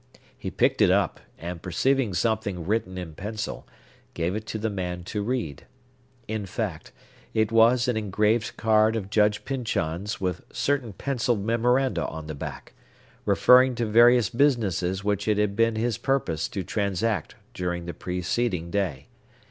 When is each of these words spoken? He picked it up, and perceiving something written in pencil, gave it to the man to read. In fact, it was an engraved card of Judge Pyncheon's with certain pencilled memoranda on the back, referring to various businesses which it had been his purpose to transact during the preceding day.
He 0.35 0.49
picked 0.49 0.81
it 0.81 0.89
up, 0.89 1.19
and 1.37 1.61
perceiving 1.61 2.15
something 2.15 2.65
written 2.65 2.97
in 2.97 3.13
pencil, 3.13 3.67
gave 4.15 4.35
it 4.35 4.47
to 4.47 4.57
the 4.57 4.71
man 4.71 5.03
to 5.03 5.21
read. 5.21 5.67
In 6.27 6.47
fact, 6.47 6.91
it 7.35 7.51
was 7.51 7.87
an 7.87 7.95
engraved 7.95 8.57
card 8.57 8.95
of 8.95 9.11
Judge 9.11 9.45
Pyncheon's 9.45 10.19
with 10.19 10.41
certain 10.51 10.93
pencilled 10.93 11.45
memoranda 11.45 12.07
on 12.07 12.25
the 12.25 12.33
back, 12.33 12.73
referring 13.27 13.75
to 13.75 13.85
various 13.85 14.31
businesses 14.31 15.03
which 15.03 15.27
it 15.27 15.37
had 15.37 15.55
been 15.55 15.75
his 15.75 15.99
purpose 15.99 16.47
to 16.47 16.63
transact 16.63 17.35
during 17.53 17.85
the 17.85 17.93
preceding 17.93 18.71
day. 18.71 19.07